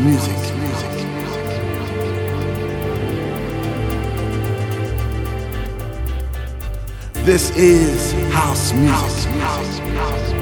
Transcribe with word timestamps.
music. 0.00 0.36
This 7.24 7.50
is 7.56 8.12
house 8.32 8.72
music. 8.72 8.92
House, 8.92 9.78
house, 9.78 9.78
house. 9.78 10.39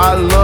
I 0.00 0.14
love 0.14 0.37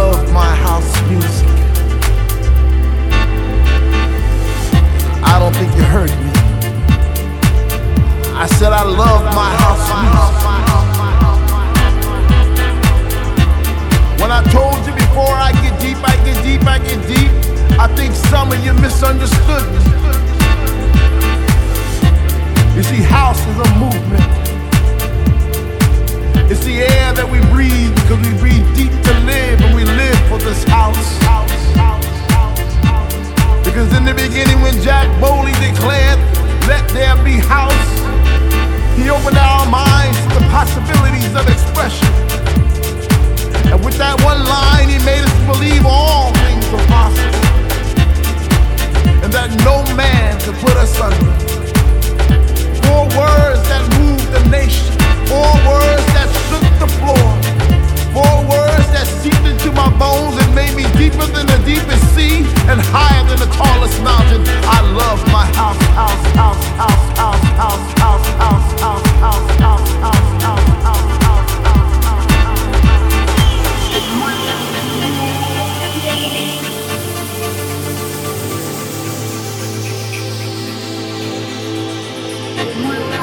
more 82.83 83.14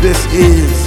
This 0.00 0.24
is 0.32 0.79